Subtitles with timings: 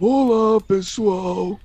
[0.00, 1.56] Olá, pessoal.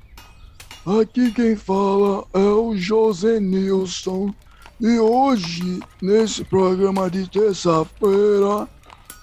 [0.86, 4.32] Aqui quem fala é o José Nilson.
[4.80, 8.68] E hoje, nesse programa de terça-feira,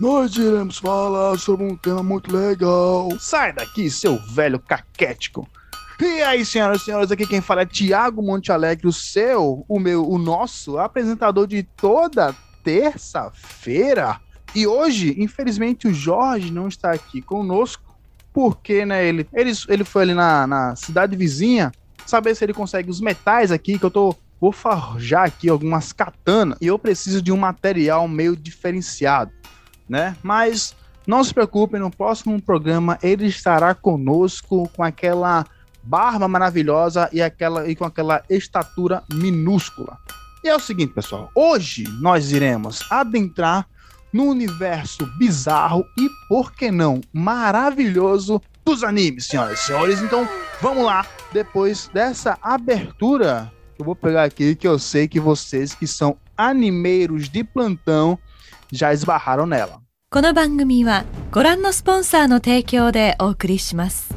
[0.00, 3.08] nós iremos falar sobre um tema muito legal.
[3.20, 5.48] Sai daqui, seu velho caquético.
[6.00, 9.78] E aí, senhoras e senhores, aqui quem fala é Tiago Monte Alegre, o seu, o
[9.78, 12.34] meu, o nosso apresentador de toda
[12.64, 14.20] terça-feira.
[14.52, 17.85] E hoje, infelizmente, o Jorge não está aqui conosco,
[18.36, 21.72] porque, né, ele, ele, ele foi ali na, na cidade vizinha
[22.04, 26.58] saber se ele consegue os metais aqui, que eu tô vou forjar aqui algumas katanas
[26.60, 29.32] e eu preciso de um material meio diferenciado,
[29.88, 30.14] né?
[30.22, 30.76] Mas
[31.06, 35.46] não se preocupem, no próximo programa ele estará conosco com aquela
[35.82, 39.96] barba maravilhosa e, aquela, e com aquela estatura minúscula.
[40.44, 41.30] E é o seguinte, pessoal.
[41.34, 43.66] Hoje nós iremos adentrar
[44.15, 50.01] no universo bizarro e, por que não, maravilhoso dos animes, senhoras e senhores.
[50.01, 50.27] Então,
[50.61, 51.05] vamos lá.
[51.31, 57.29] Depois dessa abertura, eu vou pegar aqui que eu sei que vocês que são animeiros
[57.29, 58.17] de plantão
[58.71, 59.81] já esbarraram nela.
[60.13, 64.13] この番組はご覧のスポンサーの提供でお送りします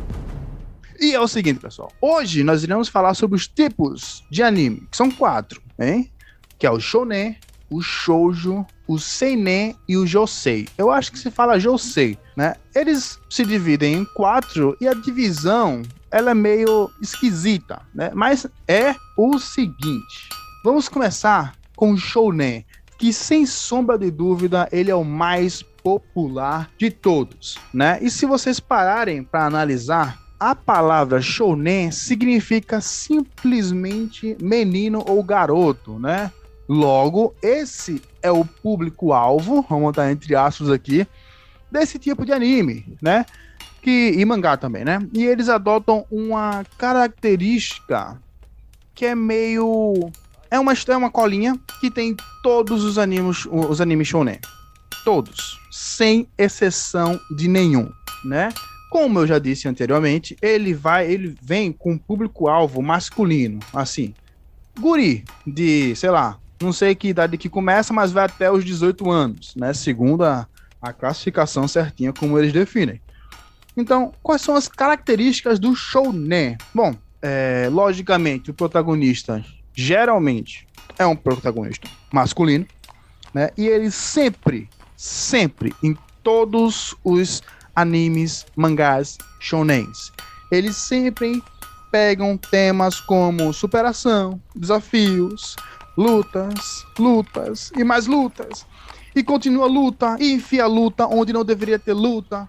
[1.01, 1.93] E é o seguinte, pessoal.
[2.01, 6.11] Hoje nós iremos falar sobre os tipos de anime, que são quatro, hein?
[6.59, 7.37] Que é o shonen,
[7.70, 10.68] o shoujo, o seinen e o josei.
[10.78, 12.56] Eu acho que se fala josei, né?
[12.74, 18.12] Eles se dividem em quatro e a divisão ela é meio esquisita, né?
[18.14, 20.30] Mas é o seguinte.
[20.64, 22.66] Vamos começar com o shounen,
[22.98, 28.00] que sem sombra de dúvida ele é o mais popular de todos, né?
[28.02, 36.32] E se vocês pararem para analisar, a palavra shounen significa simplesmente menino ou garoto, né?
[36.70, 41.08] Logo, esse é o público-alvo, vamos botar entre aspas aqui,
[41.72, 43.26] desse tipo de anime, né?
[43.82, 45.00] Que, e mangá também, né?
[45.12, 48.22] E eles adotam uma característica
[48.94, 50.12] que é meio.
[50.52, 54.40] É uma, é uma colinha que tem todos os animes, os animes shonen.
[55.04, 55.60] Todos.
[55.72, 57.90] Sem exceção de nenhum,
[58.26, 58.50] né?
[58.92, 64.14] Como eu já disse anteriormente, ele vai, ele vem com público-alvo masculino, assim.
[64.80, 69.10] Guri de, sei lá, não sei que idade que começa, mas vai até os 18
[69.10, 69.74] anos, né?
[69.74, 70.48] Segundo a,
[70.82, 73.02] a classificação certinha como eles definem.
[73.76, 76.58] Então, quais são as características do shounen?
[76.74, 79.44] Bom, é, logicamente, o protagonista
[79.74, 80.68] geralmente
[80.98, 82.66] é um protagonista masculino,
[83.34, 83.50] né?
[83.58, 87.42] E ele sempre, sempre, em todos os
[87.76, 90.12] animes, mangás, shonens.
[90.52, 91.42] Eles sempre
[91.92, 95.56] pegam temas como superação, desafios,
[96.00, 98.66] lutas, lutas e mais lutas.
[99.14, 102.48] E continua luta, e enfia luta onde não deveria ter luta.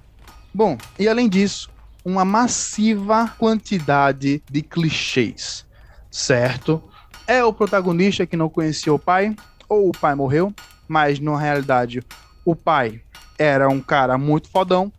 [0.54, 1.68] Bom, e além disso,
[2.04, 5.66] uma massiva quantidade de clichês,
[6.08, 6.80] certo?
[7.26, 9.34] É o protagonista que não conhecia o pai,
[9.68, 10.54] ou o pai morreu,
[10.86, 12.04] mas na realidade
[12.44, 13.02] o pai
[13.36, 14.92] era um cara muito fodão,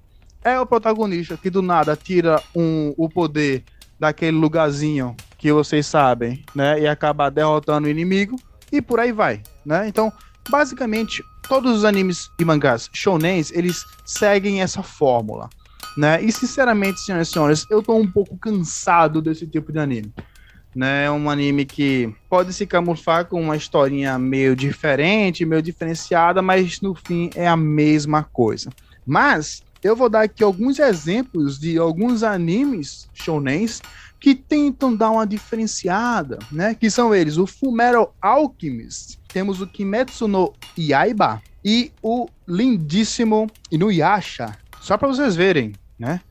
[0.43, 3.63] é o protagonista que do nada tira um, o poder
[3.97, 6.79] daquele lugarzinho que vocês sabem, né?
[6.79, 8.35] E acaba derrotando o inimigo
[8.71, 9.87] e por aí vai, né?
[9.87, 10.13] Então,
[10.47, 15.49] basicamente, todos os animes e mangás shonens, eles seguem essa fórmula,
[15.97, 16.21] né?
[16.21, 20.13] E sinceramente, senhoras e senhores, eu tô um pouco cansado desse tipo de anime.
[20.73, 26.41] Né, é um anime que pode se camuflar com uma historinha meio diferente, meio diferenciada,
[26.41, 28.69] mas no fim é a mesma coisa.
[29.05, 33.81] Mas eu vou dar aqui alguns exemplos de alguns animes shonens
[34.19, 36.75] que tentam dar uma diferenciada, né?
[36.75, 44.55] Que são eles, o Fullmetal Alchemist, temos o Kimetsu no Yaiba e o lindíssimo Inuyasha.
[44.79, 46.21] Só para vocês verem, né?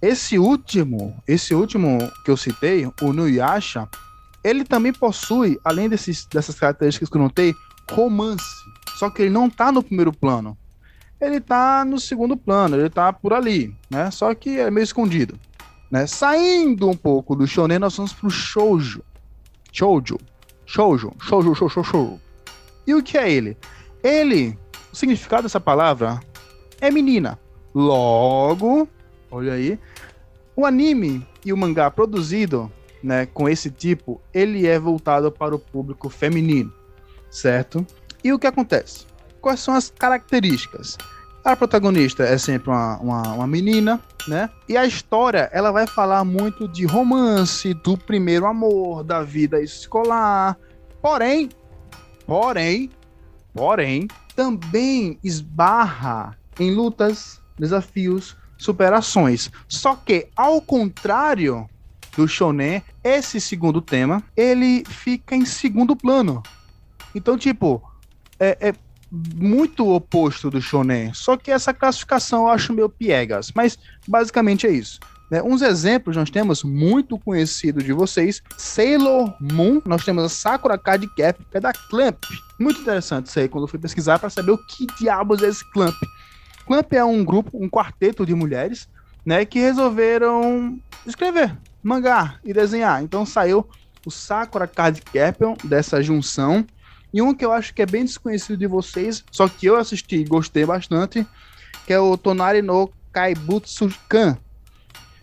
[0.00, 3.88] Esse último, esse último que eu citei, o Inuyasha,
[4.44, 7.54] ele também possui, além desses, dessas características que eu notei,
[7.90, 8.44] romance.
[8.98, 10.56] Só que ele não tá no primeiro plano
[11.20, 14.10] ele tá no segundo plano, ele tá por ali, né?
[14.10, 15.38] Só que é meio escondido,
[15.90, 16.06] né?
[16.06, 19.02] Saindo um pouco do shonen, nós vamos pro shoujo.
[19.70, 20.18] Shoujo.
[20.64, 21.12] Shoujo.
[21.20, 22.20] Shoujo, shoujo, shoujo.
[22.86, 23.56] E o que é ele?
[24.02, 24.58] Ele,
[24.92, 26.20] o significado dessa palavra
[26.80, 27.38] é menina.
[27.74, 28.88] Logo,
[29.30, 29.78] olha aí,
[30.56, 32.72] o anime e o mangá produzido,
[33.02, 36.72] né, com esse tipo, ele é voltado para o público feminino,
[37.30, 37.86] certo?
[38.24, 39.10] E o que acontece?
[39.40, 40.96] quais são as características?
[41.42, 43.98] A protagonista é sempre uma, uma, uma, menina,
[44.28, 44.50] né?
[44.68, 50.56] E a história, ela vai falar muito de romance, do primeiro amor, da vida escolar.
[51.00, 51.48] Porém,
[52.26, 52.90] porém,
[53.54, 54.06] porém,
[54.36, 59.50] também esbarra em lutas, desafios, superações.
[59.66, 61.66] Só que, ao contrário
[62.14, 66.42] do shonen, esse segundo tema, ele fica em segundo plano.
[67.14, 67.82] Então, tipo,
[68.38, 68.74] é, é
[69.10, 71.12] muito oposto do shonen.
[71.14, 73.50] Só que essa classificação eu acho meio piegas.
[73.54, 75.00] Mas, basicamente é isso.
[75.30, 75.42] Né?
[75.42, 81.06] Uns exemplos nós temos muito conhecido de vocês, Sailor Moon, nós temos a Sakura Card
[81.14, 82.24] Cap, que é da Clamp.
[82.58, 85.64] Muito interessante isso aí, quando eu fui pesquisar para saber o que diabos é esse
[85.72, 85.94] Clamp.
[86.66, 88.88] Clamp é um grupo, um quarteto de mulheres,
[89.24, 93.02] né, que resolveram escrever mangá e desenhar.
[93.02, 93.66] Então saiu
[94.04, 96.66] o Sakura Card Captain dessa junção.
[97.12, 100.16] E um que eu acho que é bem desconhecido de vocês, só que eu assisti
[100.16, 101.26] e gostei bastante,
[101.86, 104.38] que é o Tonari no Kaibutsu-kan,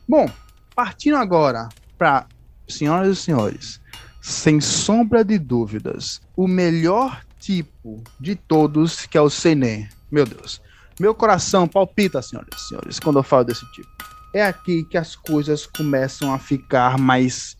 [0.10, 0.32] Bom,
[0.74, 1.68] partindo agora
[1.98, 2.28] para
[2.66, 3.82] senhoras e senhores,
[4.22, 9.90] sem sombra de dúvidas, o melhor tipo de todos que é o Seinen.
[10.10, 10.62] Meu Deus,
[10.98, 13.90] meu coração palpita, senhoras e senhores, quando eu falo desse tipo.
[14.34, 17.58] É aqui que as coisas começam a ficar mais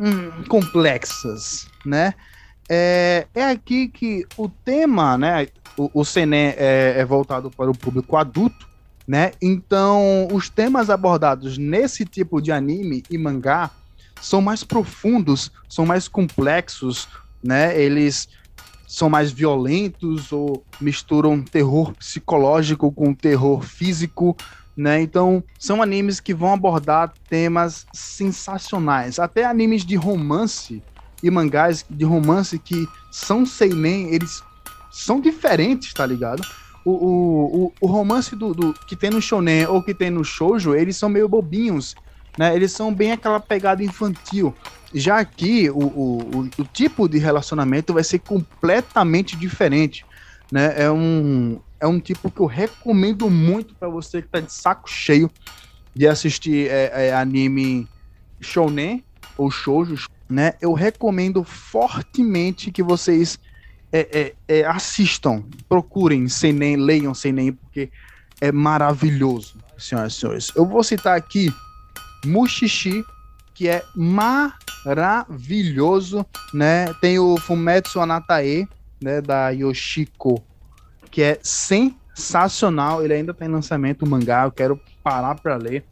[0.00, 2.12] hum, complexas, né?
[2.68, 5.48] É, é aqui que o tema, né?
[5.76, 8.68] O, o é, é voltado para o público adulto,
[9.06, 9.32] né?
[9.40, 13.70] Então, os temas abordados nesse tipo de anime e mangá
[14.20, 17.08] são mais profundos, são mais complexos,
[17.42, 17.80] né?
[17.80, 18.28] Eles
[18.86, 24.36] são mais violentos ou misturam terror psicológico com terror físico,
[24.76, 25.00] né?
[25.00, 30.82] Então, são animes que vão abordar temas sensacionais, até animes de romance
[31.22, 34.42] e mangás de romance que são seinen, eles
[34.90, 36.42] são diferentes, tá ligado?
[36.88, 40.74] o, o, o romance do, do, que tem no shonen ou que tem no shoujo,
[40.74, 41.94] eles são meio bobinhos,
[42.38, 42.54] né?
[42.54, 44.54] Eles são bem aquela pegada infantil.
[44.94, 50.06] Já aqui, o, o, o, tipo de relacionamento vai ser completamente diferente,
[50.50, 50.82] né?
[50.82, 54.88] É um, é um tipo que eu recomendo muito para você que tá de saco
[54.88, 55.30] cheio
[55.94, 57.86] de assistir é, é, anime
[58.40, 59.04] shonen
[59.36, 60.54] ou shoujo, né?
[60.60, 63.38] Eu recomendo fortemente que vocês
[63.92, 67.90] é, é, é, assistam, procurem sem nem, leiam sem nem, porque
[68.40, 70.52] é maravilhoso, senhoras e senhores.
[70.54, 71.52] Eu vou citar aqui
[72.24, 73.04] Mushishi,
[73.54, 73.82] que é
[74.84, 76.92] maravilhoso, né?
[77.00, 78.68] Tem o Fumetsu Anatae,
[79.00, 80.42] né, da Yoshiko,
[81.10, 83.02] que é sensacional.
[83.02, 85.84] Ele ainda tem lançamento o mangá, eu quero parar para ler.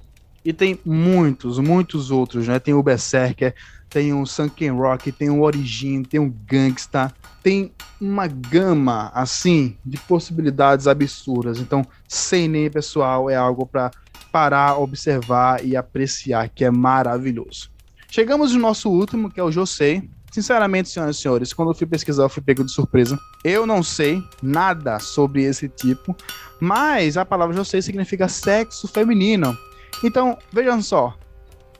[0.47, 2.61] E tem muitos, muitos outros, né?
[2.61, 3.53] Tem o Berserker,
[3.91, 7.13] tem o Sunken Rock, tem o Origin, tem o Gangsta,
[7.43, 11.59] tem uma gama assim de possibilidades absurdas.
[11.59, 13.91] Então, sem nem pessoal, é algo para
[14.31, 17.69] parar, observar e apreciar, que é maravilhoso.
[18.09, 20.09] Chegamos no nosso último, que é o Josei.
[20.31, 23.19] Sinceramente, senhoras e senhores, quando eu fui pesquisar, eu fui pego de surpresa.
[23.43, 26.15] Eu não sei nada sobre esse tipo,
[26.61, 29.59] mas a palavra Josei significa sexo feminino.
[30.03, 31.15] Então, vejam só.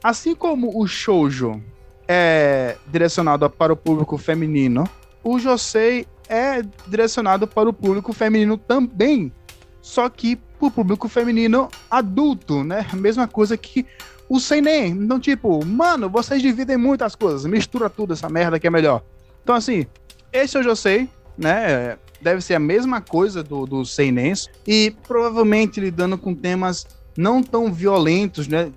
[0.03, 1.63] Assim como o shoujo
[2.07, 4.89] é direcionado para o público feminino,
[5.23, 9.33] o Josei é direcionado para o público feminino também,
[9.81, 12.87] só que para o público feminino adulto, né?
[12.95, 13.87] Mesma coisa que
[14.29, 14.91] o Seinen.
[14.91, 19.03] Então, tipo, mano, vocês dividem muitas coisas, mistura tudo essa merda que é melhor.
[19.43, 19.87] Então, assim,
[20.33, 21.99] esse é o Josei, né?
[22.21, 24.33] Deve ser a mesma coisa do, do Seinen
[24.67, 26.87] e provavelmente lidando com temas
[27.17, 28.71] não tão violentos, né?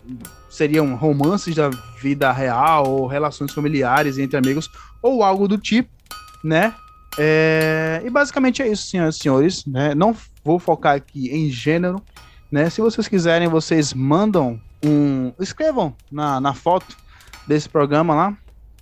[0.50, 1.70] Seriam romances da
[2.02, 4.70] vida real ou relações familiares entre amigos
[5.02, 5.90] ou algo do tipo,
[6.44, 6.74] né?
[7.18, 8.02] É...
[8.04, 9.94] E basicamente é isso, senhoras e senhores, né?
[9.94, 12.02] Não vou focar aqui em gênero,
[12.52, 12.70] né?
[12.70, 15.32] Se vocês quiserem, vocês mandam um...
[15.40, 16.98] Escrevam na, na foto
[17.48, 18.38] desse programa lá,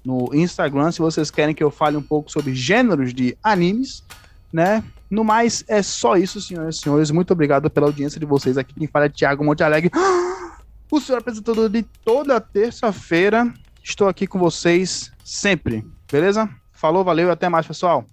[0.05, 4.03] no Instagram, se vocês querem que eu fale um pouco sobre gêneros de animes,
[4.51, 4.83] né?
[5.09, 7.11] No mais, é só isso, senhoras e senhores.
[7.11, 8.73] Muito obrigado pela audiência de vocês aqui.
[8.73, 9.91] Quem fala é Thiago Monte Alegre,
[10.91, 13.51] o senhor apresentador de toda terça-feira.
[13.83, 16.49] Estou aqui com vocês sempre, beleza?
[16.71, 18.05] Falou, valeu até mais, pessoal.